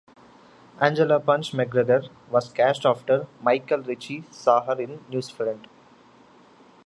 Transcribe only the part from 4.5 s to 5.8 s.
her in "Newsfront".